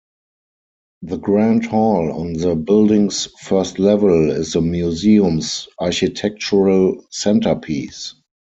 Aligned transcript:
The 1.03 1.17
Grand 1.17 1.67
Hall 1.67 2.11
on 2.11 2.33
the 2.33 2.55
building's 2.55 3.27
first 3.41 3.77
level 3.77 4.31
is 4.31 4.53
the 4.53 4.61
museum's 4.63 5.67
architectural 5.79 7.05
centrepiece. 7.11 8.15